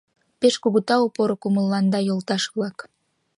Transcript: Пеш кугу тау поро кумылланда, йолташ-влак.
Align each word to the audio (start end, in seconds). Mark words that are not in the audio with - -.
Пеш 0.39 0.55
кугу 0.63 0.79
тау 0.87 1.05
поро 1.15 1.35
кумылланда, 1.41 1.99
йолташ-влак. 2.07 2.77